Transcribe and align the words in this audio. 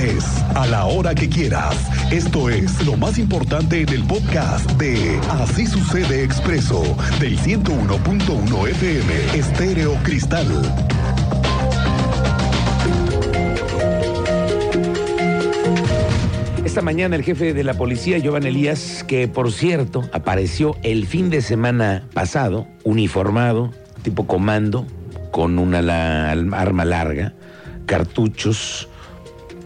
estés, 0.00 0.24
a 0.54 0.66
la 0.66 0.84
hora 0.86 1.14
que 1.14 1.28
quieras. 1.28 1.76
Esto 2.10 2.48
es 2.48 2.84
lo 2.86 2.96
más 2.96 3.18
importante 3.18 3.82
en 3.82 3.88
el 3.90 4.02
podcast 4.04 4.70
de 4.72 5.18
Así 5.30 5.66
sucede 5.66 6.24
expreso 6.24 6.82
del 7.20 7.38
101.1 7.38 8.68
FM 8.68 9.38
Estéreo 9.38 9.94
Cristal. 10.02 10.46
Esta 16.64 16.82
mañana 16.82 17.16
el 17.16 17.24
jefe 17.24 17.52
de 17.52 17.64
la 17.64 17.74
policía, 17.74 18.18
Giovanni 18.18 18.48
Elías, 18.48 19.04
que 19.06 19.26
por 19.26 19.50
cierto 19.50 20.08
apareció 20.12 20.76
el 20.82 21.06
fin 21.06 21.28
de 21.30 21.42
semana 21.42 22.04
pasado, 22.14 22.66
uniformado, 22.84 23.72
tipo 24.02 24.26
comando, 24.26 24.86
con 25.32 25.58
una 25.58 25.82
la- 25.82 26.30
arma 26.30 26.84
larga, 26.84 27.34
cartuchos, 27.86 28.88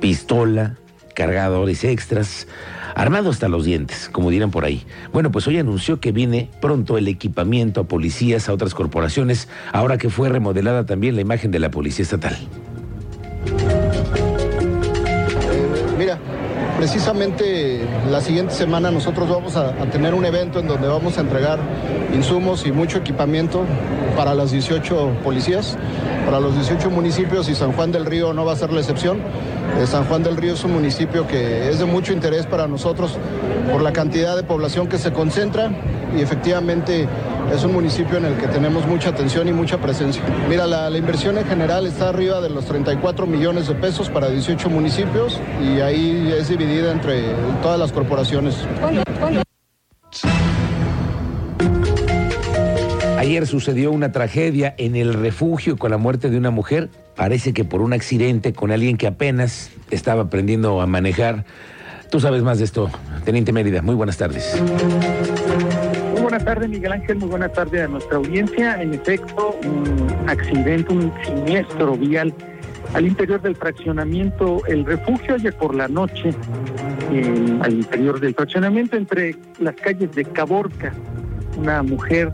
pistola, 0.01 0.77
cargadores 1.15 1.85
extras, 1.85 2.47
armado 2.95 3.31
hasta 3.31 3.49
los 3.49 3.65
dientes, 3.65 4.09
como 4.11 4.31
dirán 4.31 4.51
por 4.51 4.65
ahí. 4.65 4.85
Bueno, 5.13 5.31
pues 5.31 5.47
hoy 5.47 5.59
anunció 5.59 6.01
que 6.01 6.13
viene 6.13 6.51
pronto 6.61 6.99
el 6.99 7.09
equipamiento 7.09 7.81
a 7.83 7.85
policías, 7.85 8.49
a 8.49 8.53
otras 8.53 8.75
corporaciones, 8.75 9.49
ahora 9.73 9.99
que 9.99 10.11
fue 10.11 10.29
remodelada 10.29 10.87
también 10.87 11.15
la 11.17 11.23
imagen 11.23 11.51
de 11.51 11.59
la 11.59 11.71
Policía 11.71 12.03
Estatal. 12.03 12.37
Mira, 15.99 16.19
precisamente 16.77 17.81
la 18.11 18.21
siguiente 18.21 18.55
semana 18.55 18.91
nosotros 18.91 19.29
vamos 19.29 19.57
a, 19.57 19.69
a 19.71 19.91
tener 19.91 20.15
un 20.15 20.25
evento 20.25 20.61
en 20.61 20.69
donde 20.69 20.89
vamos 20.89 21.19
a 21.19 21.21
entregar 21.21 21.59
insumos 22.15 22.67
y 22.67 22.73
mucho 22.73 22.99
equipamiento 22.99 23.65
para 24.17 24.35
las 24.35 24.53
18 24.53 25.19
policías, 25.23 25.77
para 26.25 26.41
los 26.41 26.55
18 26.55 26.91
municipios 26.91 27.49
y 27.49 27.55
San 27.55 27.73
Juan 27.73 27.93
del 27.93 28.07
Río 28.07 28.33
no 28.33 28.45
va 28.45 28.53
a 28.53 28.57
ser 28.57 28.73
la 28.73 28.81
excepción. 28.81 29.19
Eh, 29.79 29.87
San 29.87 30.05
Juan 30.05 30.23
del 30.23 30.37
Río 30.37 30.55
es 30.55 30.65
un 30.65 30.73
municipio 30.73 31.27
que 31.27 31.69
es 31.69 31.79
de 31.79 31.85
mucho 31.85 32.13
interés 32.13 32.47
para 32.47 32.67
nosotros 32.67 33.17
por 33.71 33.83
la 33.83 33.93
cantidad 33.93 34.37
de 34.37 34.43
población 34.43 34.89
que 34.89 34.99
se 34.99 35.13
concentra 35.13 35.71
y 36.17 36.21
efectivamente 36.21 37.09
es 37.53 37.65
un 37.65 37.73
municipio 37.73 38.19
en 38.19 38.25
el 38.25 38.37
que 38.37 38.47
tenemos 38.47 38.87
mucha 38.87 39.11
atención 39.11 39.49
y 39.49 39.53
mucha 39.53 39.79
presencia. 39.79 40.23
Mira, 40.49 40.67
la, 40.67 40.89
la 40.89 40.99
inversión 40.99 41.37
en 41.39 41.47
general 41.47 41.87
está 41.87 42.09
arriba 42.09 42.41
de 42.41 42.51
los 42.51 42.65
34 42.65 43.27
millones 43.27 43.69
de 43.69 43.75
pesos 43.75 44.09
para 44.09 44.29
18 44.29 44.71
municipios 44.71 45.41
y 45.63 45.81
ahí 45.81 46.35
es 46.37 46.49
dividida 46.49 46.93
entre 46.93 47.23
todas 47.63 47.79
las 47.79 47.93
corporaciones. 47.93 48.57
Ayer 53.25 53.47
sucedió 53.47 53.91
una 53.91 54.13
tragedia 54.13 54.75
en 54.77 54.97
el 54.97 55.15
refugio 55.15 55.79
con 55.79 55.91
la 55.91 55.97
muerte 55.97 56.29
de 56.29 56.37
una 56.37 56.51
mujer. 56.51 56.91
Parece 57.17 57.55
que 57.55 57.65
por 57.65 57.81
un 57.81 57.95
accidente 57.95 58.53
con 58.53 58.71
alguien 58.71 58.99
que 58.99 59.07
apenas 59.07 59.71
estaba 59.91 60.25
aprendiendo 60.25 60.83
a 60.83 60.87
manejar. 60.87 61.47
Tú 62.11 62.21
sabes 62.21 62.43
más 62.43 62.59
de 62.59 62.65
esto, 62.65 62.91
Teniente 63.25 63.51
Mérida. 63.51 63.81
Muy 63.81 63.95
buenas 63.95 64.19
tardes. 64.19 64.63
Muy 66.13 66.21
buenas 66.21 66.45
tardes, 66.45 66.69
Miguel 66.69 66.93
Ángel. 66.93 67.17
Muy 67.17 67.31
buenas 67.31 67.51
tardes 67.55 67.87
a 67.87 67.89
nuestra 67.89 68.19
audiencia. 68.19 68.83
En 68.83 68.93
efecto, 68.93 69.59
un 69.65 70.29
accidente, 70.29 70.93
un 70.93 71.11
siniestro 71.25 71.97
vial 71.97 72.35
al 72.93 73.07
interior 73.07 73.41
del 73.41 73.57
fraccionamiento 73.57 74.61
El 74.67 74.85
Refugio, 74.85 75.37
ayer 75.37 75.57
por 75.57 75.75
la 75.75 75.89
noche, 75.89 76.29
eh, 77.11 77.59
al 77.63 77.73
interior 77.73 78.21
del 78.21 78.35
fraccionamiento, 78.35 78.99
entre 78.99 79.35
las 79.61 79.75
calles 79.77 80.13
de 80.13 80.27
Caborca. 80.27 80.93
Una 81.57 81.83
mujer 81.83 82.31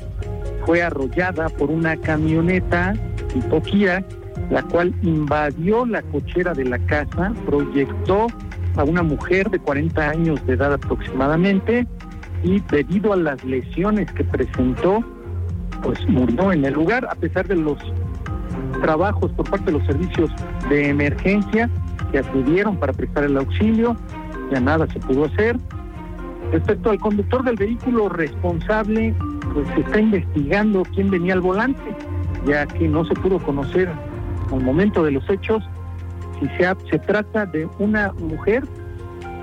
fue 0.71 0.85
arrollada 0.85 1.49
por 1.49 1.69
una 1.69 1.97
camioneta 1.97 2.95
tipo 3.33 3.61
Kia, 3.61 4.07
la 4.51 4.63
cual 4.63 4.95
invadió 5.03 5.85
la 5.85 6.01
cochera 6.01 6.55
de 6.55 6.65
la 6.65 6.79
casa, 6.79 7.33
proyectó 7.45 8.29
a 8.77 8.85
una 8.85 9.03
mujer 9.03 9.51
de 9.51 9.59
40 9.59 10.11
años 10.11 10.47
de 10.47 10.53
edad 10.53 10.73
aproximadamente, 10.73 11.89
y 12.45 12.61
debido 12.71 13.13
a 13.13 13.17
las 13.17 13.43
lesiones 13.43 14.13
que 14.13 14.23
presentó, 14.23 15.03
pues 15.83 16.09
murió 16.09 16.53
en 16.53 16.65
el 16.65 16.75
lugar, 16.75 17.05
a 17.11 17.17
pesar 17.17 17.49
de 17.49 17.57
los 17.57 17.77
trabajos 18.81 19.33
por 19.33 19.51
parte 19.51 19.73
de 19.73 19.79
los 19.79 19.87
servicios 19.89 20.31
de 20.69 20.89
emergencia 20.89 21.69
que 22.13 22.21
acudieron 22.21 22.77
para 22.77 22.93
prestar 22.93 23.25
el 23.25 23.37
auxilio, 23.37 23.97
ya 24.53 24.61
nada 24.61 24.87
se 24.87 25.01
pudo 25.01 25.25
hacer. 25.25 25.57
Respecto 26.53 26.91
al 26.91 27.01
conductor 27.01 27.43
del 27.43 27.57
vehículo 27.57 28.09
responsable, 28.09 29.17
pues 29.53 29.67
se 29.75 29.81
está 29.81 30.01
investigando 30.01 30.83
quién 30.95 31.11
venía 31.11 31.35
al 31.35 31.41
volante, 31.41 31.95
ya 32.47 32.67
que 32.67 32.89
no 32.89 33.05
se 33.05 33.15
pudo 33.15 33.39
conocer 33.39 33.89
al 34.53 34.63
momento 34.63 35.03
de 35.05 35.13
los 35.13 35.29
hechos 35.29 35.63
si 36.39 36.47
se, 36.57 36.69
se 36.91 36.99
trata 36.99 37.47
de 37.47 37.69
una 37.79 38.13
mujer 38.15 38.65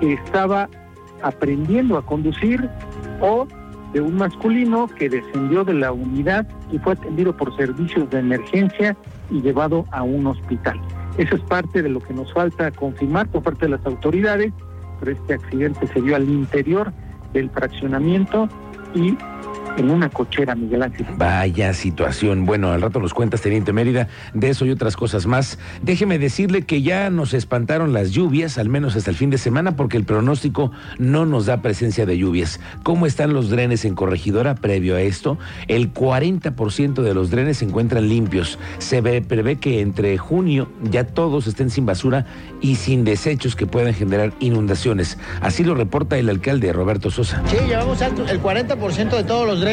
que 0.00 0.14
estaba 0.14 0.68
aprendiendo 1.22 1.96
a 1.98 2.04
conducir 2.04 2.68
o 3.20 3.46
de 3.92 4.00
un 4.00 4.16
masculino 4.16 4.86
que 4.86 5.08
descendió 5.08 5.64
de 5.64 5.74
la 5.74 5.92
unidad 5.92 6.46
y 6.70 6.78
fue 6.78 6.92
atendido 6.92 7.36
por 7.36 7.56
servicios 7.56 8.08
de 8.10 8.18
emergencia 8.18 8.96
y 9.30 9.40
llevado 9.40 9.86
a 9.90 10.02
un 10.02 10.26
hospital. 10.26 10.80
Eso 11.16 11.36
es 11.36 11.42
parte 11.42 11.82
de 11.82 11.88
lo 11.88 12.00
que 12.00 12.14
nos 12.14 12.32
falta 12.32 12.70
confirmar 12.70 13.28
por 13.28 13.42
parte 13.42 13.66
de 13.66 13.70
las 13.70 13.84
autoridades, 13.86 14.52
pero 15.00 15.12
este 15.12 15.34
accidente 15.34 15.86
se 15.88 16.00
dio 16.02 16.16
al 16.16 16.28
interior 16.28 16.92
del 17.32 17.50
fraccionamiento 17.50 18.48
y 18.94 19.16
en 19.78 19.90
una 19.90 20.08
cochera, 20.08 20.54
Miguel 20.54 20.82
Ángel. 20.82 21.06
Vaya 21.16 21.72
situación. 21.74 22.46
Bueno, 22.46 22.72
al 22.72 22.82
rato 22.82 23.00
nos 23.00 23.14
cuentas, 23.14 23.40
Teniente 23.40 23.72
Mérida, 23.72 24.08
de 24.34 24.50
eso 24.50 24.66
y 24.66 24.70
otras 24.70 24.96
cosas 24.96 25.26
más. 25.26 25.58
Déjeme 25.82 26.18
decirle 26.18 26.62
que 26.62 26.82
ya 26.82 27.10
nos 27.10 27.34
espantaron 27.34 27.92
las 27.92 28.10
lluvias, 28.10 28.58
al 28.58 28.68
menos 28.68 28.96
hasta 28.96 29.10
el 29.10 29.16
fin 29.16 29.30
de 29.30 29.38
semana, 29.38 29.76
porque 29.76 29.96
el 29.96 30.04
pronóstico 30.04 30.72
no 30.98 31.26
nos 31.26 31.46
da 31.46 31.62
presencia 31.62 32.06
de 32.06 32.18
lluvias. 32.18 32.60
¿Cómo 32.82 33.06
están 33.06 33.32
los 33.32 33.50
drenes 33.50 33.84
en 33.84 33.94
Corregidora 33.94 34.54
previo 34.54 34.96
a 34.96 35.00
esto? 35.00 35.38
El 35.68 35.92
40% 35.92 37.02
de 37.02 37.14
los 37.14 37.30
drenes 37.30 37.58
se 37.58 37.64
encuentran 37.64 38.08
limpios. 38.08 38.58
Se 38.78 39.00
ve- 39.00 39.22
prevé 39.22 39.56
que 39.56 39.80
entre 39.80 40.16
junio 40.18 40.70
ya 40.82 41.04
todos 41.04 41.46
estén 41.46 41.70
sin 41.70 41.86
basura 41.86 42.26
y 42.60 42.76
sin 42.76 43.04
desechos 43.04 43.54
que 43.56 43.66
puedan 43.66 43.94
generar 43.94 44.32
inundaciones. 44.40 45.18
Así 45.40 45.64
lo 45.64 45.74
reporta 45.74 46.18
el 46.18 46.28
alcalde 46.28 46.72
Roberto 46.72 47.10
Sosa. 47.10 47.42
Sí, 47.46 47.56
llevamos 47.66 48.02
alto 48.02 48.26
el 48.28 48.40
40% 48.42 49.10
de 49.16 49.24
todos 49.24 49.46
los 49.46 49.60
drenes 49.60 49.67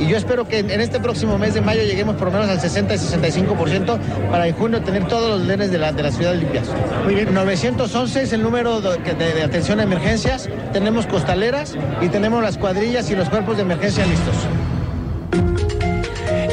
y 0.00 0.06
yo 0.06 0.16
espero 0.16 0.46
que 0.48 0.58
en 0.60 0.70
en 0.70 0.80
este 0.80 1.00
próximo 1.00 1.38
mes 1.38 1.54
de 1.54 1.60
mayo 1.60 1.82
lleguemos 1.82 2.16
por 2.16 2.26
lo 2.26 2.32
menos 2.32 2.48
al 2.48 2.60
60 2.60 2.94
y 2.94 2.98
65% 2.98 3.98
para 4.30 4.46
en 4.46 4.54
junio 4.54 4.80
tener 4.82 5.06
todos 5.08 5.30
los 5.38 5.46
drenes 5.46 5.70
de 5.70 5.78
la, 5.78 5.92
de 5.92 6.02
la 6.02 6.10
ciudad 6.12 6.34
limpias. 6.34 6.66
Muy 7.04 7.14
bien. 7.14 7.32
911 7.34 8.22
es 8.22 8.32
el 8.32 8.42
número 8.42 8.80
de- 8.80 8.98
de 9.14 9.42
atención 9.42 9.80
a 9.80 9.82
emergencias, 9.84 10.48
tenemos 10.72 11.06
costaleras 11.06 11.74
y 12.00 12.08
tenemos 12.08 12.42
las 12.42 12.58
cuadrillas 12.58 13.10
y 13.10 13.16
los 13.16 13.28
cuerpos 13.28 13.56
de 13.56 13.62
emergencia 13.62 14.04
listos. 14.06 14.34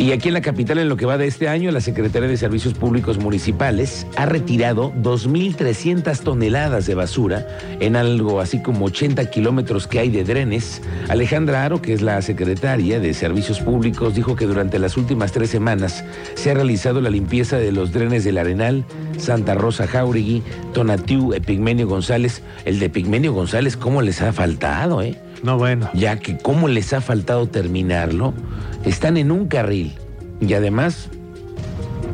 Y 0.04 0.12
aquí 0.12 0.28
en 0.28 0.34
la 0.34 0.42
capital, 0.42 0.80
en 0.80 0.90
lo 0.90 0.98
que 0.98 1.06
va 1.06 1.18
de 1.18 1.28
este 1.28 1.48
año, 1.48 1.72
la 1.72 1.80
Secretaría 1.80 2.28
de 2.28 2.36
Servicios 2.36 2.74
Públicos 2.74 3.20
Municipales 3.20 4.06
ha 4.18 4.26
retirado 4.26 4.92
2.300 4.96 6.20
toneladas 6.20 6.86
de 6.86 6.94
basura 6.94 7.48
en 7.80 7.96
algo 7.96 8.42
así 8.42 8.62
como 8.62 8.88
80 8.88 9.32
kilómetros 9.32 9.88
que 9.88 10.00
hay 10.00 10.10
de 10.10 10.26
drenes. 10.26 10.82
Alejandra 11.08 11.64
Aro, 11.64 11.82
que 11.82 11.94
es 11.94 12.02
la 12.02 12.22
secretaria 12.22 13.00
de 13.00 13.14
Servicios 13.14 13.62
Públicos, 13.62 14.14
dijo 14.14 14.36
que 14.36 14.46
durante 14.46 14.78
las 14.78 14.98
últimas 14.98 15.32
tres 15.32 15.50
semanas 15.52 16.04
se 16.36 16.52
ha 16.52 16.54
realizado 16.54 17.00
la 17.00 17.10
limpieza 17.10 17.56
de 17.56 17.72
los 17.72 17.94
drenes 17.94 18.26
del 18.26 18.40
Arenal, 18.40 18.84
Santa 19.18 19.56
Rosa 19.56 19.88
Jauregui, 19.88 20.44
Tonatiu, 20.74 21.32
Epigmenio 21.32 21.88
González. 21.88 22.44
El 22.66 22.78
de 22.80 22.88
Epigmenio 22.88 23.32
González, 23.32 23.78
¿cómo 23.78 24.02
les 24.02 24.22
ha 24.22 24.34
faltado, 24.34 25.02
eh? 25.02 25.18
No, 25.44 25.58
bueno. 25.58 25.90
ya 25.94 26.20
que 26.20 26.38
cómo 26.38 26.70
les 26.70 26.94
ha 26.94 27.02
faltado 27.02 27.48
terminarlo, 27.48 28.34
están 28.86 29.18
en 29.18 29.32
un 29.32 29.48
carril 29.48 29.94
y 30.42 30.54
además 30.54 31.10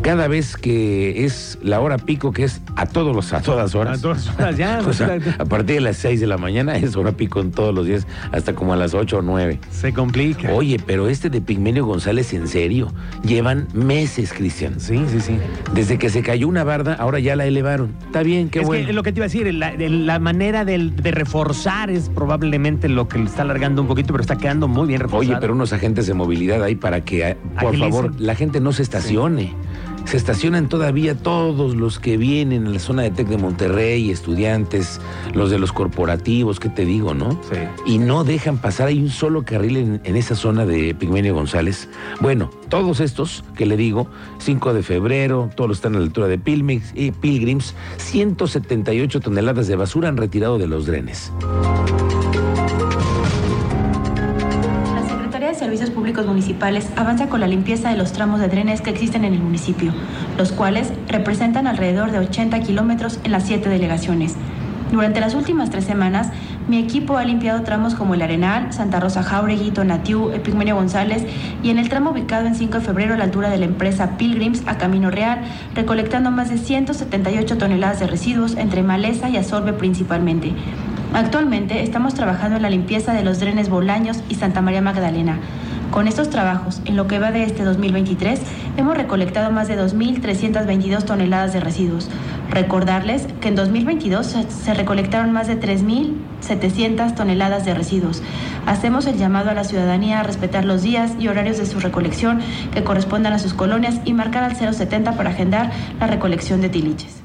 cada 0.02 0.28
vez 0.28 0.56
que 0.56 1.26
es 1.26 1.58
la 1.62 1.80
hora 1.80 1.98
pico, 1.98 2.32
que 2.32 2.44
es 2.44 2.62
a 2.76 2.86
todos 2.86 3.16
los, 3.16 3.34
a 3.34 3.42
todas 3.42 3.76
horas. 3.76 4.00
A 4.00 4.02
todas 4.02 4.28
horas, 4.30 4.58
ya, 4.58 4.80
O 4.88 4.94
sea, 4.94 5.20
a 5.38 5.46
partir 5.46 5.76
de 5.76 5.82
las 5.82 5.98
6 5.98 6.20
de 6.20 6.28
la 6.28 6.38
mañana 6.38 6.76
es 6.78 6.96
hora 6.96 7.12
pico 7.12 7.42
en 7.42 7.52
todos 7.52 7.74
los 7.74 7.86
días, 7.86 8.08
hasta 8.32 8.54
como 8.54 8.74
a 8.74 8.76
las 8.76 8.94
8 8.94 9.18
o 9.18 9.22
9. 9.22 9.60
Se 9.72 9.94
complica. 9.94 10.54
Oye, 10.54 10.78
pero 10.86 11.08
este 11.08 11.30
de 11.30 11.42
Pigmenio 11.42 11.86
González, 11.86 12.34
en 12.34 12.48
serio, 12.48 12.94
llevan 13.24 13.68
meses, 13.74 14.34
Cristian. 14.34 14.80
Sí, 14.80 15.04
sí, 15.10 15.20
sí. 15.20 15.38
Desde 15.74 15.98
que 15.98 16.10
se 16.10 16.22
cayó 16.22 16.48
una 16.48 16.64
barda, 16.64 16.94
ahora 16.96 17.20
ya 17.20 17.36
la 17.36 17.46
elevaron. 17.46 17.94
Está 18.06 18.24
bien, 18.24 18.50
qué 18.50 18.62
es 18.62 18.68
bueno. 18.68 18.88
que 18.88 18.94
lo 18.94 19.04
que 19.04 19.12
te 19.12 19.20
iba 19.20 19.26
a 19.26 19.30
decir, 19.30 19.54
la, 19.54 20.20
manera 20.20 20.66
de, 20.66 20.92
reforzar 21.12 21.90
es 21.90 22.10
probablemente 22.10 22.88
lo 22.90 23.08
que 23.08 23.20
le 23.20 23.26
está 23.26 23.42
alargando 23.42 23.82
un 23.82 23.88
poquito, 23.88 24.14
pero 24.14 24.22
está 24.22 24.38
quedando 24.38 24.68
muy 24.68 24.88
bien 24.88 25.02
reforzado. 25.02 25.32
Oye, 25.32 25.42
pero 25.42 25.54
unos 25.54 25.74
agentes 25.74 26.08
de 26.08 26.14
movilidad 26.14 26.64
ahí 26.64 26.76
para 26.76 27.02
que, 27.02 27.30
eh, 27.30 27.38
por 27.56 27.70
Agilicen. 27.70 27.92
favor, 27.92 28.20
la 28.20 28.36
gente 28.36 28.60
no 28.60 28.72
se 28.72 28.84
estacione. 28.84 29.54
Se 30.10 30.18
estacionan 30.18 30.70
todavía 30.70 31.16
todos 31.16 31.76
los 31.76 32.00
que 32.00 32.18
vienen 32.18 32.66
a 32.66 32.72
la 32.72 32.80
zona 32.80 33.04
de 33.04 33.12
Tec 33.12 33.28
de 33.28 33.38
Monterrey, 33.38 34.10
estudiantes, 34.10 35.00
los 35.36 35.52
de 35.52 35.60
los 35.60 35.72
corporativos, 35.72 36.60
¿qué 36.60 36.68
te 36.68 36.84
digo, 36.84 37.14
no? 37.14 37.40
Sí. 37.44 37.60
Y 37.86 37.98
no 38.00 38.24
dejan 38.24 38.58
pasar, 38.58 38.88
hay 38.88 38.98
un 39.00 39.12
solo 39.12 39.46
carril 39.46 39.78
en, 39.78 40.02
en 40.04 40.16
esa 40.16 40.34
zona 40.34 40.66
de 40.66 40.96
Pigmenio 40.96 41.36
González. 41.36 41.90
Bueno, 42.22 42.50
todos 42.70 43.02
estos 43.02 43.44
que 43.56 43.68
le 43.68 43.78
digo, 43.78 44.08
5 44.40 44.74
de 44.74 44.82
febrero, 44.82 45.52
todos 45.56 45.78
están 45.78 45.94
a 45.94 46.00
la 46.00 46.06
altura 46.06 46.26
de 46.26 46.40
Pilmix 46.40 46.92
y 46.96 47.12
Pilgrims, 47.12 47.76
178 47.98 49.20
toneladas 49.20 49.68
de 49.68 49.76
basura 49.76 50.10
han 50.10 50.18
retirado 50.18 50.58
de 50.58 50.66
los 50.66 50.88
drenes. 50.88 51.32
Municipales 56.26 56.90
avanza 56.96 57.30
con 57.30 57.40
la 57.40 57.48
limpieza 57.48 57.90
de 57.90 57.98
los 57.98 58.12
tramos 58.12 58.40
de 58.40 58.48
drenes 58.48 58.82
que 58.82 58.90
existen 58.90 59.26
en 59.26 59.34
el 59.34 59.40
municipio, 59.40 59.94
los 60.38 60.52
cuales 60.52 60.92
representan 61.08 61.68
alrededor 61.68 62.12
de 62.12 62.20
80 62.20 62.60
kilómetros 62.62 63.20
en 63.24 63.32
las 63.32 63.44
siete 63.44 63.70
delegaciones. 63.70 64.36
Durante 64.92 65.20
las 65.20 65.36
últimas 65.36 65.70
tres 65.70 65.86
semanas, 65.86 66.32
mi 66.68 66.80
equipo 66.80 67.18
ha 67.18 67.24
limpiado 67.24 67.62
tramos 67.62 67.94
como 67.94 68.16
el 68.16 68.22
Arenal, 68.24 68.74
Santa 68.74 69.00
Rosa 69.00 69.22
Jauregui, 69.22 69.70
Tonatiu, 69.70 70.32
Epigmenio 70.32 70.76
González 70.76 71.26
y 71.62 71.70
en 71.70 71.78
el 71.78 71.90
tramo 71.90 72.10
ubicado 72.10 72.48
en 72.48 72.56
5 72.56 72.80
de 72.80 72.86
febrero 72.86 73.14
a 73.14 73.18
la 73.18 73.26
altura 73.26 73.50
de 73.50 73.60
la 73.60 73.66
empresa 73.66 74.18
Pilgrims 74.18 74.64
a 74.66 74.78
Camino 74.80 75.12
Real, 75.12 75.42
recolectando 75.76 76.32
más 76.32 76.50
de 76.50 76.58
178 76.58 77.58
toneladas 77.58 78.00
de 78.00 78.08
residuos 78.08 78.56
entre 78.56 78.82
maleza 78.82 79.30
y 79.30 79.38
asorbe 79.38 79.74
principalmente. 79.74 80.54
Actualmente 81.14 81.84
estamos 81.84 82.14
trabajando 82.14 82.58
en 82.58 82.64
la 82.64 82.70
limpieza 82.70 83.14
de 83.14 83.24
los 83.24 83.40
drenes 83.40 83.70
Bolaños 83.70 84.22
y 84.30 84.36
Santa 84.36 84.62
María 84.62 84.82
Magdalena. 84.82 85.40
Con 85.92 86.08
estos 86.08 86.30
trabajos, 86.30 86.82
en 86.86 86.96
lo 86.96 87.08
que 87.08 87.18
va 87.18 87.32
de 87.32 87.44
este 87.44 87.64
2023, 87.64 88.40
hemos 88.78 88.96
recolectado 88.96 89.52
más 89.52 89.68
de 89.68 89.76
2.322 89.76 91.04
toneladas 91.04 91.52
de 91.52 91.60
residuos. 91.60 92.10
Recordarles 92.52 93.28
que 93.42 93.48
en 93.48 93.56
2022 93.56 94.36
se, 94.50 94.74
recolectaron 94.76 95.32
más 95.32 95.48
de 95.48 95.60
3.700 95.60 97.16
toneladas 97.16 97.66
de 97.66 97.74
residuos. 97.74 98.22
Hacemos 98.68 99.08
el 99.08 99.18
llamado 99.18 99.50
a 99.50 99.56
la 99.56 99.64
ciudadanía 99.64 100.20
a 100.20 100.24
respetar 100.24 100.64
los 100.64 100.84
días 100.84 101.14
y 101.20 101.28
horarios 101.28 101.58
de 101.58 101.66
su 101.66 101.80
recolección 101.80 102.40
que 102.72 102.84
correspondan 102.84 103.34
a 103.34 103.40
sus 103.40 103.56
colonias 103.56 104.00
y 104.06 104.14
marcar 104.14 104.44
al 104.44 104.56
070 104.56 105.14
para 105.14 105.32
agendar 105.32 105.72
la 106.00 106.06
recolección 106.06 106.62
de 106.62 106.70
tiliches. 106.70 107.24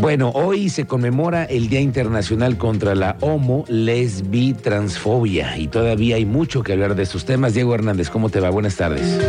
Bueno, 0.00 0.30
hoy 0.30 0.70
se 0.70 0.86
conmemora 0.86 1.44
el 1.44 1.68
Día 1.68 1.80
Internacional 1.80 2.56
contra 2.56 2.94
la 2.94 3.18
Homo, 3.20 3.66
Lesbi, 3.68 4.54
Transfobia 4.54 5.58
y 5.58 5.68
todavía 5.68 6.16
hay 6.16 6.24
mucho 6.24 6.62
que 6.62 6.72
hablar 6.72 6.94
de 6.94 7.02
estos 7.02 7.26
temas. 7.26 7.52
Diego 7.52 7.74
Hernández, 7.74 8.08
¿cómo 8.08 8.30
te 8.30 8.40
va? 8.40 8.48
Buenas 8.48 8.76
tardes. 8.76 9.20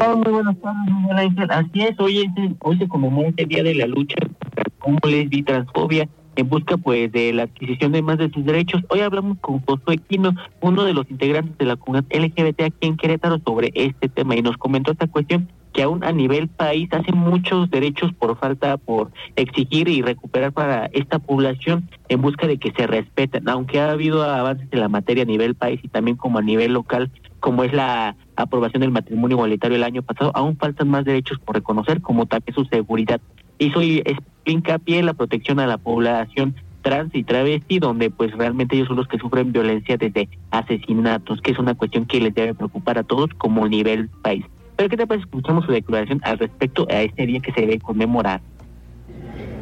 Hola, 0.00 0.16
muy 0.16 0.32
buenas 0.32 0.56
tardes. 0.60 1.50
Así 1.50 1.82
es, 1.82 2.00
hoy, 2.00 2.22
es 2.22 2.28
hoy 2.58 2.76
se 2.76 2.88
conmemora 2.88 3.28
este 3.28 3.46
Día 3.46 3.62
de 3.62 3.76
la 3.76 3.86
Lucha 3.86 4.16
contra 4.18 4.52
la 4.56 4.72
Homo, 4.80 4.98
Lesbi 5.04 5.42
Transfobia 5.44 6.08
en 6.40 6.48
busca 6.48 6.76
pues 6.76 7.12
de 7.12 7.32
la 7.32 7.44
adquisición 7.44 7.92
de 7.92 8.02
más 8.02 8.18
de 8.18 8.30
sus 8.30 8.44
derechos. 8.44 8.82
Hoy 8.88 9.00
hablamos 9.00 9.38
con 9.40 9.60
Josué 9.60 9.98
Quino, 9.98 10.34
uno 10.60 10.84
de 10.84 10.94
los 10.94 11.08
integrantes 11.10 11.56
de 11.58 11.66
la 11.66 11.76
comunidad 11.76 12.06
LGBT 12.12 12.62
aquí 12.62 12.88
en 12.88 12.96
Querétaro 12.96 13.38
sobre 13.44 13.70
este 13.74 14.08
tema 14.08 14.34
y 14.36 14.42
nos 14.42 14.56
comentó 14.56 14.92
esta 14.92 15.06
cuestión 15.06 15.48
que 15.72 15.82
aún 15.82 16.02
a 16.02 16.12
nivel 16.12 16.48
país 16.48 16.88
hace 16.92 17.12
muchos 17.12 17.70
derechos 17.70 18.12
por 18.14 18.36
falta 18.38 18.76
por 18.76 19.12
exigir 19.36 19.88
y 19.88 20.02
recuperar 20.02 20.52
para 20.52 20.86
esta 20.86 21.18
población 21.18 21.88
en 22.08 22.22
busca 22.22 22.46
de 22.46 22.56
que 22.56 22.72
se 22.72 22.86
respeten, 22.86 23.48
aunque 23.48 23.78
ha 23.78 23.92
habido 23.92 24.22
avances 24.22 24.66
en 24.72 24.80
la 24.80 24.88
materia 24.88 25.22
a 25.22 25.26
nivel 25.26 25.54
país 25.54 25.78
y 25.82 25.88
también 25.88 26.16
como 26.16 26.38
a 26.38 26.42
nivel 26.42 26.72
local, 26.72 27.10
como 27.38 27.62
es 27.64 27.72
la 27.72 28.16
aprobación 28.34 28.80
del 28.80 28.90
matrimonio 28.90 29.36
igualitario 29.36 29.76
el 29.76 29.84
año 29.84 30.02
pasado, 30.02 30.32
aún 30.34 30.56
faltan 30.56 30.88
más 30.88 31.04
derechos 31.04 31.38
por 31.38 31.54
reconocer, 31.54 32.00
como 32.00 32.26
también 32.26 32.54
su 32.54 32.64
seguridad. 32.64 33.20
Es 33.60 34.16
hincapié 34.46 34.98
en 34.98 35.06
la 35.06 35.14
protección 35.14 35.60
a 35.60 35.66
la 35.66 35.78
población 35.78 36.54
trans 36.82 37.14
y 37.14 37.24
travesti, 37.24 37.78
donde 37.78 38.10
pues 38.10 38.32
realmente 38.32 38.74
ellos 38.74 38.88
son 38.88 38.96
los 38.96 39.06
que 39.06 39.18
sufren 39.18 39.52
violencia 39.52 39.98
desde 39.98 40.30
asesinatos, 40.50 41.42
que 41.42 41.52
es 41.52 41.58
una 41.58 41.74
cuestión 41.74 42.06
que 42.06 42.20
les 42.20 42.34
debe 42.34 42.54
preocupar 42.54 42.98
a 42.98 43.02
todos 43.02 43.28
como 43.36 43.68
nivel 43.68 44.08
país. 44.22 44.46
Pero 44.76 44.88
¿qué 44.88 44.96
te 44.96 45.06
parece? 45.06 45.26
Escuchamos 45.26 45.66
su 45.66 45.72
declaración 45.72 46.20
al 46.24 46.38
respecto 46.38 46.86
a 46.88 47.02
este 47.02 47.26
día 47.26 47.40
que 47.40 47.52
se 47.52 47.60
debe 47.60 47.78
conmemorar. 47.78 48.40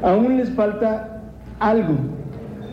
Aún 0.05 0.37
les 0.37 0.51
falta 0.55 1.25
algo 1.59 1.97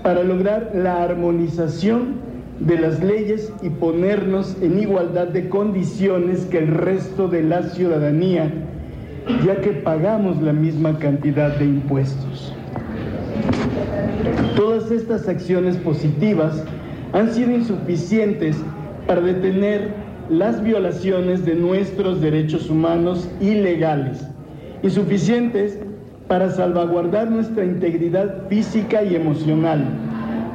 para 0.04 0.21
lograr 0.21 0.74
la 0.75 1.01
armonización 1.01 2.24
de 2.60 2.78
las 2.78 3.04
leyes 3.04 3.51
y 3.63 3.69
ponernos 3.69 4.62
en 4.62 4.80
igualdad 4.80 5.28
de 5.30 5.50
condiciones 5.50 6.45
que 6.45 6.60
el 6.60 6.68
resto 6.68 7.28
de 7.28 7.42
la 7.42 7.63
ciudadanía, 7.63 8.54
ya 9.45 9.60
que 9.62 9.72
pagamos 9.72 10.42
la 10.42 10.54
misma 10.54 10.98
cantidad 11.00 11.56
de 11.57 11.66
impuestos. 11.66 12.54
Todas 14.56 14.92
estas 14.92 15.27
acciones 15.27 15.77
positivas 15.77 16.63
han 17.13 17.31
sido 17.31 17.51
insuficientes 17.51 18.57
para 19.07 19.22
detener 19.22 19.94
las 20.30 20.62
violaciones 20.63 21.45
de 21.45 21.56
nuestros 21.56 22.22
derechos 22.22 22.69
humanos 22.69 23.30
ilegales, 23.39 24.27
insuficientes 24.81 25.80
para 26.28 26.50
salvaguardar 26.50 27.30
nuestra 27.30 27.63
integridad 27.63 28.48
física 28.50 29.04
y 29.04 29.16
emocional, 29.16 29.86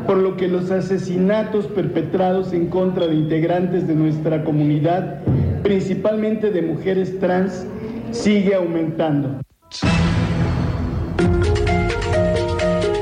por 0.06 0.16
lo 0.16 0.36
que 0.36 0.48
los 0.48 0.70
asesinatos 0.70 1.66
perpetrados 1.68 2.52
en 2.52 2.66
contra 2.66 3.06
de 3.06 3.14
integrantes 3.14 3.86
de 3.86 3.94
nuestra 3.94 4.42
comunidad, 4.42 5.20
principalmente 5.62 6.50
de 6.50 6.62
mujeres 6.62 7.18
trans, 7.20 7.66
sigue 8.12 8.54
aumentando. 8.54 9.40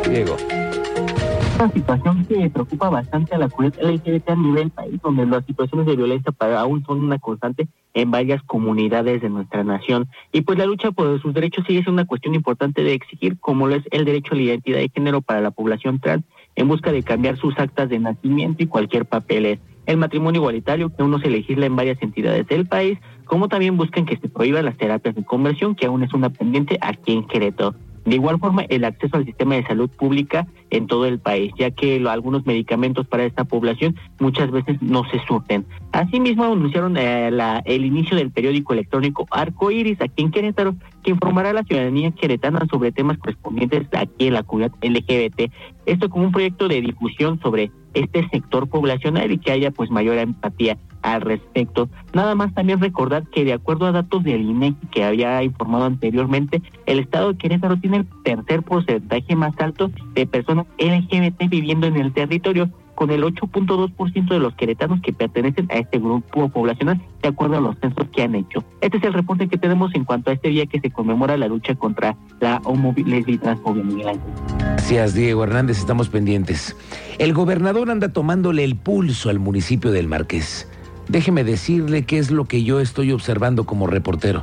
Diego. 0.09 0.37
Una 1.59 1.73
situación 1.73 2.25
que 2.25 2.51
preocupa 2.51 2.89
bastante 2.89 3.35
a 3.35 3.39
la 3.39 3.49
comunidad 3.49 3.83
LGBT 3.83 4.31
a 4.31 4.37
nivel 4.37 4.71
país, 4.71 5.01
donde 5.03 5.27
las 5.27 5.45
situaciones 5.45 5.87
de 5.87 5.97
violencia 5.97 6.31
para 6.31 6.61
aún 6.61 6.85
son 6.85 7.03
una 7.03 7.19
constante 7.19 7.67
en 7.95 8.13
varias 8.13 8.43
comunidades 8.45 9.21
de 9.21 9.29
nuestra 9.29 9.65
nación. 9.65 10.09
Y 10.33 10.43
pues 10.43 10.57
la 10.57 10.67
lucha 10.67 10.93
por 10.93 11.21
sus 11.21 11.35
derechos 11.35 11.65
sigue 11.67 11.83
siendo 11.83 12.01
una 12.01 12.07
cuestión 12.07 12.37
importante 12.37 12.85
de 12.85 12.95
exigir, 12.95 13.41
como 13.41 13.67
lo 13.67 13.75
es 13.75 13.83
el 13.91 14.05
derecho 14.05 14.35
a 14.35 14.37
la 14.37 14.43
identidad 14.43 14.79
de 14.79 14.91
género 14.95 15.21
para 15.21 15.41
la 15.41 15.51
población 15.51 15.99
trans, 15.99 16.25
en 16.55 16.69
busca 16.69 16.93
de 16.93 17.03
cambiar 17.03 17.37
sus 17.37 17.59
actas 17.59 17.89
de 17.89 17.99
nacimiento 17.99 18.63
y 18.63 18.67
cualquier 18.67 19.05
papeles. 19.05 19.59
El 19.89 19.97
matrimonio 19.97 20.43
igualitario, 20.43 20.91
que 20.91 21.01
aún 21.01 21.11
no 21.11 21.19
se 21.19 21.31
legisla 21.31 21.65
en 21.65 21.75
varias 21.75 21.97
entidades 22.03 22.47
del 22.47 22.67
país, 22.67 22.99
como 23.25 23.49
también 23.49 23.79
buscan 23.79 24.05
que 24.05 24.19
se 24.19 24.29
prohíban 24.29 24.67
las 24.67 24.77
terapias 24.77 25.15
de 25.15 25.25
conversión, 25.25 25.75
que 25.75 25.87
aún 25.87 26.03
es 26.03 26.13
una 26.13 26.29
pendiente 26.29 26.77
aquí 26.83 27.15
en 27.15 27.27
Querétaro. 27.27 27.75
De 28.09 28.15
igual 28.15 28.39
forma, 28.39 28.63
el 28.71 28.85
acceso 28.85 29.19
al 29.19 29.27
sistema 29.27 29.57
de 29.57 29.65
salud 29.65 29.91
pública 29.91 30.47
en 30.71 30.87
todo 30.87 31.05
el 31.05 31.19
país, 31.19 31.53
ya 31.59 31.71
que 31.71 32.03
algunos 32.09 32.47
medicamentos 32.47 33.07
para 33.07 33.25
esta 33.25 33.45
población 33.45 33.97
muchas 34.19 34.51
veces 34.51 34.81
no 34.81 35.05
se 35.11 35.19
surten. 35.27 35.67
Asimismo, 35.93 36.45
anunciaron 36.45 36.97
eh, 36.97 37.31
el 37.67 37.85
inicio 37.85 38.17
del 38.17 38.31
periódico 38.31 38.73
electrónico 38.73 39.27
Arco 39.31 39.71
Iris 39.71 40.01
aquí 40.01 40.23
en 40.23 40.31
Querétaro, 40.31 40.75
que 41.03 41.11
informará 41.11 41.51
a 41.51 41.53
la 41.53 41.65
ciudadanía 41.65 42.11
queretana 42.13 42.67
sobre 42.71 42.93
temas 42.93 43.19
correspondientes 43.19 43.87
aquí 43.93 44.29
en 44.29 44.35
la 44.35 44.43
comunidad 44.43 44.73
LGBT. 44.81 45.53
Esto 45.85 46.09
como 46.09 46.25
un 46.25 46.33
proyecto 46.33 46.67
de 46.67 46.81
difusión 46.81 47.39
sobre 47.43 47.71
este 47.93 48.27
sector 48.31 48.71
poblacional 48.71 49.31
y 49.33 49.39
que 49.39 49.53
haya 49.53 49.71
pues 49.71 49.91
mayor 49.91 50.17
empatía 50.17 50.79
al 51.03 51.21
respecto. 51.21 51.89
Nada 52.13 52.35
más 52.35 52.55
también 52.55 52.81
recordar 52.81 53.27
que 53.29 53.45
de 53.45 53.53
acuerdo 53.53 53.87
a 53.87 53.93
datos 53.93 54.25
del 54.25 54.43
INEGI 54.43 54.87
que 54.91 55.05
había 55.05 55.43
informado 55.43 55.85
anteriormente, 55.85 56.63
el 56.87 56.99
estado 56.99 57.33
de 57.33 57.39
Querétaro 57.39 57.77
tiene 57.79 57.99
el 57.99 58.07
tercer 58.25 58.63
porcentaje 58.63 59.37
más 59.37 59.55
alto 59.59 59.91
de 60.15 60.27
personas 60.27 60.67
LGBT 60.79 61.49
viviendo 61.49 61.87
en 61.87 61.97
el 61.97 62.13
territorio, 62.13 62.71
con 62.99 63.13
el 63.13 63.23
8.2% 63.23 64.29
de 64.29 64.41
los 64.41 64.57
queretanos 64.57 65.01
que 65.01 65.13
pertenecen 65.13 65.69
a 65.71 65.77
este 65.77 66.01
grupo 66.01 66.49
poblacional, 66.49 67.01
de 67.23 67.29
acuerdo 67.29 67.57
a 67.57 67.61
los 67.61 67.79
censos 67.79 68.09
que 68.09 68.23
han 68.23 68.35
hecho. 68.35 68.65
Este 68.81 68.97
es 68.97 69.05
el 69.05 69.13
reporte 69.13 69.47
que 69.47 69.57
tenemos 69.57 69.95
en 69.95 70.05
cuanto 70.05 70.31
a 70.31 70.35
este 70.35 70.49
día 70.49 70.67
que 70.67 70.81
se 70.81 70.91
conmemora 70.91 71.37
la 71.37 71.47
lucha 71.47 71.77
contra 71.77 72.17
la 72.41 72.61
homo 72.65 72.93
y 72.97 73.39
transfobia, 73.39 73.85
Miguel. 73.85 74.19
Gracias, 74.59 75.15
Diego 75.15 75.45
Hernández, 75.45 75.79
estamos 75.79 76.09
pendientes. 76.09 76.77
El 77.19 77.35
gobernador 77.35 77.89
anda 77.89 78.13
tomándole 78.13 78.65
el 78.65 78.75
pulso 78.75 79.31
al 79.31 79.39
municipio 79.39 79.93
del 79.93 80.09
Marqués. 80.09 80.69
Déjeme 81.09 81.43
decirle 81.43 82.05
qué 82.05 82.19
es 82.19 82.31
lo 82.31 82.45
que 82.45 82.65
yo 82.65 82.81
estoy 82.81 83.13
observando 83.13 83.65
como 83.65 83.87
reportero. 83.87 84.43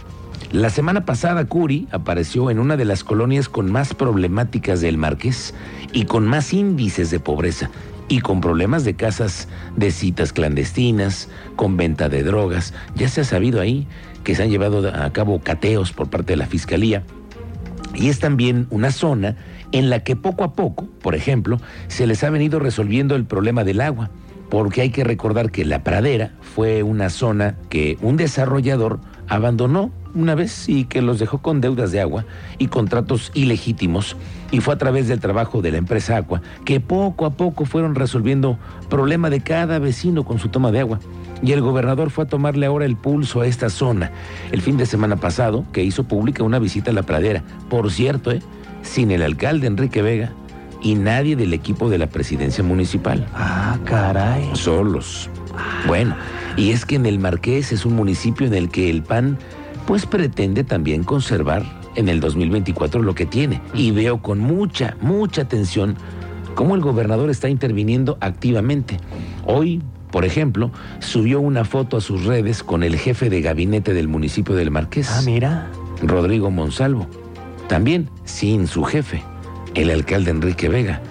La 0.52 0.72
semana 0.72 1.06
pasada 1.06 1.46
Curi 1.46 1.88
apareció 1.92 2.50
en 2.50 2.60
una 2.60 2.76
de 2.76 2.86
las 2.86 3.04
colonias 3.04 3.50
con 3.50 3.72
más 3.72 3.94
problemáticas 3.94 4.82
del 4.82 4.98
Marqués 4.98 5.54
y 5.94 6.06
con 6.06 6.26
más 6.26 6.54
índices 6.54 7.12
de 7.12 7.20
pobreza 7.20 7.70
y 8.08 8.20
con 8.20 8.42
problemas 8.42 8.84
de 8.84 8.96
casas 8.96 9.48
de 9.76 9.92
citas 9.92 10.34
clandestinas, 10.34 11.30
con 11.56 11.78
venta 11.78 12.10
de 12.10 12.24
drogas. 12.24 12.74
Ya 12.96 13.10
se 13.10 13.22
ha 13.22 13.26
sabido 13.26 13.62
ahí 13.62 13.88
que 14.24 14.34
se 14.34 14.42
han 14.42 14.50
llevado 14.50 14.88
a 14.88 15.14
cabo 15.14 15.40
cateos 15.40 15.92
por 15.92 16.10
parte 16.10 16.34
de 16.34 16.38
la 16.38 16.48
Fiscalía. 16.48 17.04
Y 17.94 18.10
es 18.10 18.20
también 18.20 18.66
una 18.72 18.92
zona 18.92 19.36
en 19.72 19.92
la 19.92 20.04
que 20.04 20.16
poco 20.16 20.44
a 20.44 20.54
poco, 20.54 20.88
por 21.02 21.14
ejemplo, 21.14 21.60
se 21.90 22.08
les 22.08 22.24
ha 22.24 22.30
venido 22.32 22.60
resolviendo 22.60 23.16
el 23.16 23.26
problema 23.26 23.64
del 23.64 23.82
agua. 23.82 24.10
Porque 24.50 24.82
hay 24.82 24.90
que 24.90 25.04
recordar 25.04 25.52
que 25.52 25.66
la 25.66 25.84
pradera 25.84 26.34
fue 26.42 26.84
una 26.84 27.10
zona 27.10 27.56
que 27.70 27.98
un 28.02 28.18
desarrollador 28.18 29.00
abandonó 29.28 29.92
una 30.14 30.36
vez 30.36 30.70
y 30.70 30.86
que 30.86 31.02
los 31.02 31.20
dejó 31.20 31.40
con 31.40 31.62
deudas 31.62 31.92
de 31.92 32.00
agua 32.00 32.26
y 32.58 32.68
contratos 32.68 33.32
ilegítimos 33.34 34.16
y 34.52 34.62
fue 34.62 34.74
a 34.74 34.78
través 34.78 35.08
del 35.08 35.20
trabajo 35.20 35.62
de 35.62 35.72
la 35.72 35.78
empresa 35.78 36.18
Aqua 36.18 36.42
que 36.64 36.80
poco 36.80 37.26
a 37.26 37.32
poco 37.32 37.66
fueron 37.66 37.96
resolviendo 37.96 38.58
problema 38.90 39.30
de 39.30 39.42
cada 39.42 39.80
vecino 39.80 40.24
con 40.24 40.40
su 40.40 40.50
toma 40.50 40.72
de 40.72 40.80
agua. 40.80 41.00
Y 41.44 41.52
el 41.52 41.62
gobernador 41.62 42.12
fue 42.12 42.24
a 42.24 42.28
tomarle 42.28 42.66
ahora 42.66 42.86
el 42.86 42.96
pulso 42.96 43.42
a 43.42 43.48
esta 43.48 43.70
zona. 43.70 44.12
El 44.54 44.62
fin 44.62 44.78
de 44.78 44.86
semana 44.86 45.18
pasado, 45.18 45.66
que 45.74 45.84
hizo 45.84 46.06
pública 46.06 46.44
una 46.44 46.60
visita 46.60 46.92
a 46.92 46.94
la 46.94 47.04
pradera. 47.04 47.44
Por 47.70 47.92
cierto, 47.92 48.32
¿eh? 48.32 48.42
sin 48.84 49.12
el 49.12 49.22
alcalde 49.22 49.68
Enrique 49.68 50.02
Vega 50.02 50.32
y 50.86 50.94
nadie 50.94 51.36
del 51.36 51.52
equipo 51.52 51.90
de 51.90 51.98
la 51.98 52.06
presidencia 52.06 52.64
municipal. 52.64 53.28
Ah, 53.34 53.80
caray. 53.86 54.52
Solos. 54.54 55.32
Bueno, 55.88 56.16
y 56.58 56.70
es 56.70 56.86
que 56.86 56.96
en 56.96 57.08
el 57.08 57.18
Marqués 57.18 57.72
es 57.72 57.88
un 57.88 57.96
municipio 57.96 58.46
en 58.46 58.54
el 58.54 58.70
que 58.70 58.92
el 58.92 59.02
PAN 59.02 59.40
pues 59.88 60.06
pretende 60.06 60.64
también 60.64 61.04
conservar 61.04 61.64
en 61.96 62.08
el 62.08 62.20
2024 62.20 63.02
lo 63.02 63.16
que 63.16 63.26
tiene. 63.26 63.62
Y 63.74 63.92
veo 63.92 64.22
con 64.22 64.38
mucha, 64.38 64.96
mucha 65.02 65.42
atención 65.42 65.96
cómo 66.54 66.76
el 66.76 66.82
gobernador 66.82 67.32
está 67.32 67.50
interviniendo 67.50 68.20
activamente. 68.22 69.00
Hoy, 69.44 69.82
por 70.12 70.24
ejemplo, 70.24 70.70
subió 71.00 71.40
una 71.40 71.66
foto 71.66 71.98
a 71.98 72.02
sus 72.02 72.26
redes 72.26 72.62
con 72.62 72.84
el 72.84 72.96
jefe 72.96 73.32
de 73.32 73.42
gabinete 73.42 73.96
del 73.96 74.08
municipio 74.08 74.54
del 74.54 74.70
Marqués. 74.70 75.10
Ah, 75.10 75.24
mira. 75.26 75.68
Rodrigo 76.04 76.52
Monsalvo. 76.52 77.08
También 77.68 78.08
sin 78.24 78.68
su 78.68 78.84
jefe, 78.84 79.24
el 79.76 79.90
alcalde 79.92 80.32
Enrique 80.32 80.70
Vega. 80.70 81.02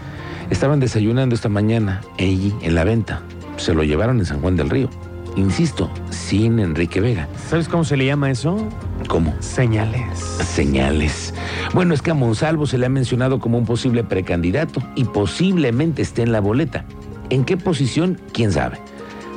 Estaban 0.50 0.80
desayunando 0.80 1.34
esta 1.34 1.48
mañana 1.48 2.00
allí 2.18 2.54
en 2.62 2.74
la 2.74 2.84
venta. 2.84 3.22
Se 3.56 3.74
lo 3.74 3.84
llevaron 3.84 4.18
en 4.18 4.26
San 4.26 4.40
Juan 4.40 4.56
del 4.56 4.70
Río. 4.70 4.90
Insisto, 5.36 5.90
sin 6.10 6.58
Enrique 6.60 7.00
Vega. 7.00 7.28
¿Sabes 7.48 7.68
cómo 7.68 7.84
se 7.84 7.96
le 7.96 8.06
llama 8.06 8.30
eso? 8.30 8.68
¿Cómo? 9.08 9.34
Señales. 9.40 10.18
Señales. 10.18 11.34
Bueno, 11.72 11.92
es 11.92 12.02
que 12.02 12.12
a 12.12 12.14
Monsalvo 12.14 12.66
se 12.66 12.78
le 12.78 12.86
ha 12.86 12.88
mencionado 12.90 13.40
como 13.40 13.58
un 13.58 13.64
posible 13.64 14.04
precandidato 14.04 14.80
y 14.94 15.04
posiblemente 15.04 16.02
esté 16.02 16.22
en 16.22 16.32
la 16.32 16.40
boleta. 16.40 16.84
¿En 17.30 17.44
qué 17.44 17.56
posición? 17.56 18.20
¿Quién 18.32 18.52
sabe? 18.52 18.78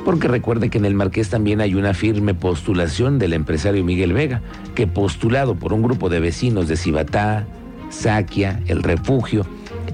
Porque 0.04 0.28
recuerde 0.28 0.70
que 0.70 0.78
en 0.78 0.84
el 0.84 0.94
Marqués 0.94 1.30
también 1.30 1.60
hay 1.60 1.74
una 1.74 1.94
firme 1.94 2.32
postulación 2.32 3.18
del 3.18 3.32
empresario 3.32 3.84
Miguel 3.84 4.12
Vega, 4.12 4.40
que 4.74 4.86
postulado 4.86 5.56
por 5.56 5.72
un 5.72 5.82
grupo 5.82 6.08
de 6.08 6.20
vecinos 6.20 6.68
de 6.68 6.76
Cibatá, 6.76 7.44
Saquia, 7.90 8.60
El 8.66 8.82
Refugio, 8.82 9.46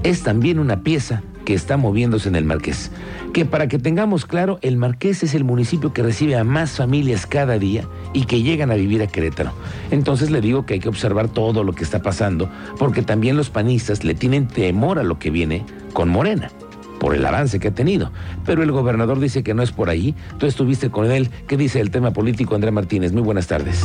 es 0.02 0.22
también 0.22 0.58
una 0.58 0.82
pieza 0.82 1.22
que 1.44 1.54
está 1.54 1.76
moviéndose 1.76 2.28
en 2.28 2.36
el 2.36 2.44
Marqués. 2.44 2.90
Que 3.32 3.44
para 3.44 3.68
que 3.68 3.78
tengamos 3.78 4.26
claro, 4.26 4.58
el 4.62 4.76
Marqués 4.76 5.22
es 5.22 5.34
el 5.34 5.44
municipio 5.44 5.92
que 5.92 6.02
recibe 6.02 6.36
a 6.36 6.44
más 6.44 6.72
familias 6.72 7.26
cada 7.26 7.58
día 7.58 7.84
y 8.12 8.24
que 8.24 8.42
llegan 8.42 8.70
a 8.70 8.74
vivir 8.74 9.02
a 9.02 9.06
Querétaro. 9.06 9.52
Entonces 9.90 10.30
le 10.30 10.40
digo 10.40 10.66
que 10.66 10.74
hay 10.74 10.80
que 10.80 10.88
observar 10.88 11.28
todo 11.28 11.64
lo 11.64 11.72
que 11.72 11.84
está 11.84 12.00
pasando, 12.02 12.48
porque 12.78 13.02
también 13.02 13.36
los 13.36 13.50
panistas 13.50 14.04
le 14.04 14.14
tienen 14.14 14.48
temor 14.48 14.98
a 14.98 15.02
lo 15.02 15.18
que 15.18 15.30
viene 15.30 15.64
con 15.92 16.08
Morena 16.08 16.50
por 16.98 17.14
el 17.14 17.26
avance 17.26 17.60
que 17.60 17.68
ha 17.68 17.74
tenido. 17.74 18.12
Pero 18.46 18.62
el 18.62 18.72
gobernador 18.72 19.20
dice 19.20 19.42
que 19.42 19.52
no 19.52 19.62
es 19.62 19.72
por 19.72 19.90
ahí. 19.90 20.14
Tú 20.38 20.46
estuviste 20.46 20.90
con 20.90 21.10
él. 21.10 21.28
¿Qué 21.46 21.56
dice 21.58 21.80
el 21.80 21.90
tema 21.90 22.12
político, 22.12 22.54
Andrea 22.54 22.72
Martínez? 22.72 23.12
Muy 23.12 23.22
buenas 23.22 23.46
tardes. 23.46 23.82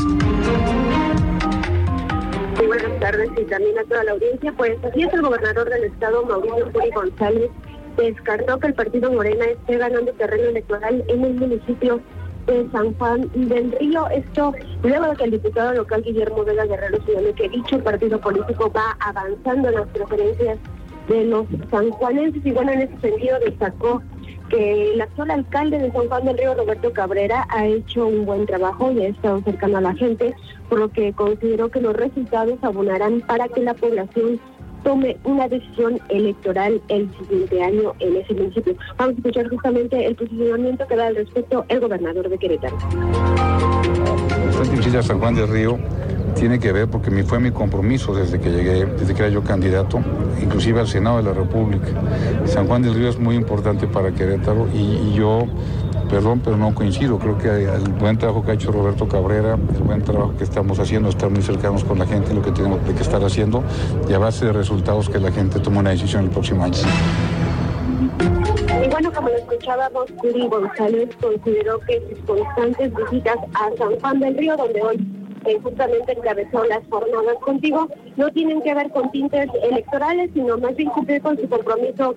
También 3.50 3.78
a 3.78 3.84
toda 3.84 4.04
la 4.04 4.12
audiencia. 4.12 4.54
Pues 4.56 4.78
así 4.84 5.04
es 5.04 5.14
el 5.14 5.22
gobernador 5.22 5.70
del 5.70 5.84
estado, 5.86 6.26
Mauricio 6.26 6.72
Puri 6.72 6.90
González, 6.92 7.50
descartó 7.98 8.60
que 8.60 8.68
el 8.68 8.74
partido 8.74 9.12
Morena 9.12 9.46
esté 9.46 9.78
ganando 9.78 10.12
terreno 10.14 10.50
electoral 10.50 11.04
en 11.08 11.26
el 11.26 11.34
municipio 11.34 12.00
de 12.48 12.70
San 12.72 12.94
Juan 12.96 13.30
del 13.34 13.72
Río. 13.74 14.08
Esto 14.10 14.54
luego 14.84 15.08
de 15.08 15.16
que 15.16 15.24
el 15.26 15.32
diputado 15.32 15.74
local 15.74 16.04
Guillermo 16.04 16.44
Vega 16.44 16.66
Guerrero 16.66 16.98
señaló 17.06 17.34
que 17.36 17.50
dicho 17.50 17.80
partido 17.84 18.20
político 18.20 18.72
va 18.72 18.98
avanzando 19.00 19.70
en 19.70 19.76
las 19.76 19.88
preferencias 19.90 20.58
de 21.08 21.26
los 21.26 21.46
sanjuanenses 21.72 22.46
y 22.46 22.52
bueno, 22.52 22.72
en 22.72 22.82
ese 22.82 23.00
sentido 23.00 23.40
destacó 23.40 24.02
que 24.50 24.94
el 24.94 25.02
actual 25.02 25.32
alcalde 25.32 25.80
de 25.80 25.92
San 25.92 26.08
Juan 26.08 26.26
del 26.26 26.38
Río, 26.38 26.56
Roberto 26.56 26.92
Cabrera, 26.92 27.48
ha 27.50 27.66
hecho 27.66 28.08
un 28.08 28.26
buen 28.26 28.46
trabajo 28.46 28.92
y 28.92 29.06
ha 29.06 29.08
estado 29.10 29.42
cercano 29.42 29.78
a 29.78 29.82
la 29.82 29.94
gente, 29.96 30.34
por 30.68 30.80
lo 30.80 30.90
que 30.90 31.14
consideró 31.14 31.70
que 31.70 31.82
los 31.82 31.96
resultados 31.96 32.58
abonarán 32.62 33.22
para 33.22 33.48
que 33.48 33.62
la 33.62 33.74
población 33.74 34.40
tome 34.84 35.18
una 35.24 35.48
decisión 35.48 36.00
electoral 36.10 36.82
el 36.88 37.10
siguiente 37.18 37.62
año 37.62 37.94
en 38.00 38.16
ese 38.18 38.34
municipio. 38.34 38.76
Vamos 38.98 39.16
a 39.16 39.18
escuchar 39.18 39.50
justamente 39.50 40.06
el 40.06 40.16
posicionamiento 40.16 40.88
que 40.88 40.96
da 40.96 41.08
al 41.08 41.16
respecto 41.16 41.66
el 41.68 41.80
gobernador 41.80 42.30
de 42.30 42.38
Querétaro. 42.38 42.78
San 45.02 45.20
Juan 45.20 45.36
del 45.36 45.48
Río 45.48 45.80
tiene 46.40 46.58
que 46.58 46.72
ver 46.72 46.88
porque 46.88 47.12
mi, 47.12 47.24
fue 47.24 47.40
mi 47.40 47.52
compromiso 47.52 48.16
desde 48.16 48.40
que 48.40 48.50
llegué, 48.50 48.86
desde 48.86 49.14
que 49.14 49.24
era 49.24 49.30
yo 49.30 49.44
candidato, 49.44 50.00
inclusive 50.42 50.80
al 50.80 50.88
Senado 50.88 51.18
de 51.18 51.24
la 51.24 51.34
República. 51.34 51.88
San 52.46 52.66
Juan 52.68 52.82
del 52.82 52.96
Río 52.96 53.10
es 53.10 53.20
muy 53.20 53.36
importante 53.36 53.88
para 53.88 54.12
Querétaro 54.12 54.68
y, 54.74 55.14
yo 55.14 55.46
perdón, 56.10 56.42
pero 56.44 56.56
no 56.56 56.74
coincido. 56.74 57.20
Creo 57.20 57.38
que 57.38 57.66
el 57.66 57.90
buen 58.00 58.18
trabajo 58.18 58.44
que 58.44 58.52
ha 58.52 58.54
hecho 58.54 58.72
Roberto 58.72 59.08
Cabrera, 59.08 59.56
el 59.76 59.84
buen 59.84 60.02
trabajo 60.02 60.34
que 60.38 60.46
estamos 60.46 60.80
haciendo, 60.80 61.10
estar 61.10 61.30
muy 61.30 61.42
cercanos 61.42 61.84
con 61.84 62.00
la 62.00 62.08
gente, 62.08 62.34
lo 62.34 62.42
que 62.42 62.52
tenemos 62.52 62.80
que 62.80 63.04
estar 63.04 63.24
haciendo, 63.24 63.64
y 64.08 64.14
a 64.14 64.18
base 64.18 64.46
de 64.46 64.54
resultados 64.54 65.10
que 65.10 65.20
la 65.20 65.32
gente 65.32 65.60
tome 65.60 65.80
una 65.80 65.90
decisión 65.90 66.24
el 66.24 66.30
próximo 66.30 66.64
año. 66.64 66.78
Y 68.84 68.90
bueno, 68.90 69.12
como 69.12 69.28
lo 69.28 69.36
escuchábamos, 69.36 70.06
Curi 70.18 70.48
González 70.48 71.10
consideró 71.22 71.80
que 71.82 72.02
sus 72.10 72.20
constantes 72.26 72.94
visitas 72.96 73.38
a 73.54 73.70
San 73.78 74.00
Juan 74.00 74.20
del 74.20 74.38
Río, 74.38 74.56
donde 74.56 74.82
hoy 74.82 75.19
eh, 75.46 75.60
justamente 75.62 76.14
encabezó 76.14 76.64
las 76.66 76.82
jornadas 76.90 77.36
contigo, 77.42 77.88
no 78.18 78.32
tienen 78.32 78.62
que 78.62 78.74
ver 78.74 78.90
con 78.92 79.12
tintes 79.12 79.50
electorales, 79.64 80.30
sino 80.34 80.58
más 80.58 80.76
bien 80.76 80.90
cumplir 80.90 81.22
con 81.22 81.38
su 81.38 81.48
compromiso 81.48 82.16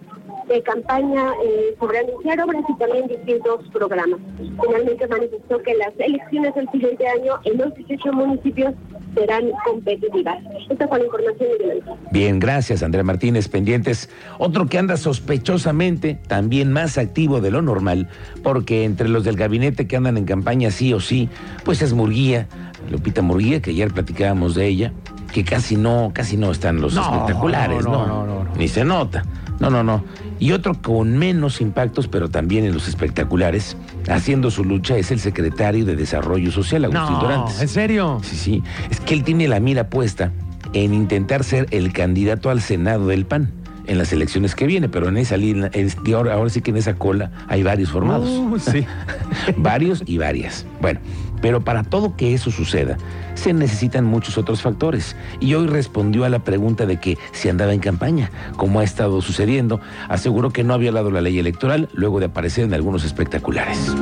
de 0.49 0.63
campaña 0.63 1.33
eh, 1.45 1.75
sobre 1.79 2.01
anunciar 2.01 2.41
obras 2.41 2.65
y 2.69 2.79
también 2.79 3.07
distintos 3.07 3.67
programas. 3.73 4.21
Finalmente 4.37 5.07
manifestó 5.07 5.63
que 5.63 5.75
las 5.75 5.93
elecciones 5.99 6.55
del 6.55 6.69
siguiente 6.71 7.07
año 7.07 7.35
en 7.45 7.59
los 7.59 7.75
18 7.75 8.13
municipios 8.13 8.75
serán 9.15 9.51
competitivas. 9.65 10.39
Esta 10.71 10.89
fue 10.89 10.99
la 10.99 11.05
información 11.05 11.49
de 11.59 11.83
Bien, 12.11 12.39
gracias 12.39 12.83
Andrea 12.83 13.05
Martínez. 13.05 13.49
Pendientes. 13.49 14.09
Otro 14.39 14.67
que 14.67 14.79
anda 14.79 14.97
sospechosamente, 14.97 16.19
también 16.27 16.73
más 16.73 16.99
activo 16.99 17.41
de 17.41 17.51
lo 17.51 17.63
normal, 17.63 18.09
porque 18.43 18.85
entre 18.85 19.09
los 19.09 19.25
del 19.25 19.37
gabinete 19.37 19.87
que 19.87 19.97
andan 19.97 20.17
en 20.17 20.25
campaña 20.25 20.71
sí 20.71 20.93
o 20.93 21.01
sí, 21.01 21.29
pues 21.65 21.83
es 21.83 21.93
Murguía, 21.93 22.49
Lupita 22.91 23.23
Murguía, 23.23 23.61
que 23.61 23.71
ayer 23.71 23.93
platicábamos 23.93 24.55
de 24.55 24.67
ella, 24.67 24.93
que 25.33 25.45
casi 25.45 25.77
no, 25.77 26.11
casi 26.15 26.37
no 26.37 26.51
están 26.51 26.81
los 26.81 26.97
espectaculares, 26.97 27.85
no, 27.85 28.07
no, 28.07 28.27
no, 28.27 28.47
ni 28.57 28.69
se 28.69 28.85
nota. 28.85 29.25
No, 29.61 29.71
no, 29.71 29.85
no. 29.85 30.05
Y 30.41 30.51
otro 30.51 30.75
con 30.75 31.17
menos 31.17 31.61
impactos, 31.61 32.09
pero 32.09 32.29
también 32.29 32.65
en 32.65 32.75
los 32.75 32.89
espectaculares, 32.89 33.77
haciendo 34.09 34.51
su 34.51 34.65
lucha, 34.65 34.97
es 34.97 35.13
el 35.13 35.21
secretario 35.21 35.85
de 35.85 35.95
Desarrollo 35.95 36.51
Social, 36.51 36.85
Agustín 36.85 37.17
no, 37.17 37.49
¿En 37.61 37.69
serio? 37.69 38.21
Sí, 38.25 38.37
sí. 38.37 38.63
Es 38.91 38.99
que 38.99 39.15
él 39.15 39.23
tiene 39.23 39.47
la 39.47 39.61
mira 39.61 39.89
puesta 39.89 40.33
en 40.73 40.95
intentar 40.95 41.45
ser 41.45 41.69
el 41.71 41.93
candidato 41.93 42.51
al 42.51 42.61
Senado 42.61 43.07
del 43.07 43.25
PAN 43.25 43.53
en 43.87 43.99
las 43.99 44.13
elecciones 44.13 44.55
que 44.55 44.67
viene, 44.67 44.89
pero 44.89 45.09
en 45.09 45.17
esa 45.17 45.37
línea, 45.37 45.71
ahora, 46.15 46.35
ahora 46.35 46.51
sí 46.51 46.61
que 46.61 46.71
en 46.71 46.77
esa 46.77 46.95
cola 46.95 47.31
hay 47.49 47.63
varios 47.63 47.91
formados. 47.91 48.29
Uh, 48.29 48.59
sí. 48.59 48.85
varios 49.57 50.03
y 50.07 50.19
varias. 50.19 50.67
Bueno, 50.81 51.01
pero 51.43 51.61
para 51.61 51.83
todo 51.83 52.17
que 52.17 52.33
eso 52.33 52.51
suceda, 52.51 52.97
se 53.35 53.53
necesitan 53.53 54.07
muchos 54.07 54.39
otros 54.39 54.63
factores. 54.63 55.17
Y 55.41 55.53
hoy 55.53 55.67
respondió 55.67 56.25
a 56.25 56.31
la 56.31 56.39
pregunta 56.39 56.87
de 56.87 56.99
que 56.99 57.19
si 57.33 57.51
andaba 57.51 57.75
en 57.75 57.81
campaña, 57.81 58.31
como 58.57 58.81
ha 58.81 58.85
estado 58.85 59.21
sucediendo, 59.21 59.81
aseguró 60.09 60.51
que 60.51 60.65
no 60.65 60.73
había 60.73 60.93
dado 60.93 61.11
la 61.11 61.21
ley 61.21 61.39
electoral 61.39 61.91
luego 61.93 62.21
de 62.21 62.27
aparecer 62.27 62.65
en 62.65 62.73
algunos 62.73 63.05
espectaculares. 63.05 63.93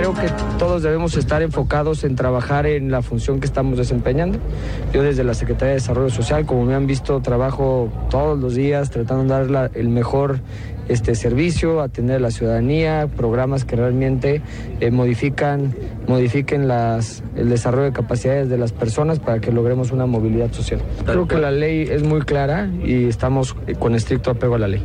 Creo 0.00 0.14
que 0.14 0.28
todos 0.58 0.82
debemos 0.82 1.14
estar 1.18 1.42
enfocados 1.42 2.04
en 2.04 2.16
trabajar 2.16 2.64
en 2.64 2.90
la 2.90 3.02
función 3.02 3.38
que 3.38 3.44
estamos 3.44 3.76
desempeñando. 3.76 4.38
Yo 4.94 5.02
desde 5.02 5.24
la 5.24 5.34
Secretaría 5.34 5.72
de 5.72 5.74
Desarrollo 5.74 6.08
Social, 6.08 6.46
como 6.46 6.64
me 6.64 6.74
han 6.74 6.86
visto, 6.86 7.20
trabajo 7.20 7.92
todos 8.08 8.38
los 8.38 8.54
días 8.54 8.88
tratando 8.88 9.34
de 9.34 9.46
dar 9.46 9.70
el 9.74 9.90
mejor 9.90 10.40
este 10.88 11.14
servicio, 11.14 11.82
atender 11.82 12.16
a 12.16 12.20
la 12.20 12.30
ciudadanía, 12.30 13.10
programas 13.14 13.66
que 13.66 13.76
realmente 13.76 14.40
eh, 14.80 14.90
modifican, 14.90 15.74
modifiquen 16.08 16.66
las, 16.66 17.22
el 17.36 17.50
desarrollo 17.50 17.84
de 17.84 17.92
capacidades 17.92 18.48
de 18.48 18.56
las 18.56 18.72
personas 18.72 19.18
para 19.18 19.42
que 19.42 19.52
logremos 19.52 19.92
una 19.92 20.06
movilidad 20.06 20.50
social. 20.50 20.80
Creo 21.04 21.28
que 21.28 21.36
la 21.36 21.50
ley 21.50 21.82
es 21.82 22.02
muy 22.02 22.22
clara 22.22 22.70
y 22.82 23.04
estamos 23.04 23.54
con 23.78 23.94
estricto 23.94 24.30
apego 24.30 24.54
a 24.54 24.60
la 24.60 24.68
ley. 24.68 24.82